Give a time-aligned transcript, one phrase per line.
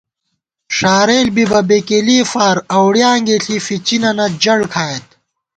[0.75, 5.07] ݭارېل بی بہ بېکېلےفار اوڑیانگےݪی فِچِنَنَہ جڑ کھائیت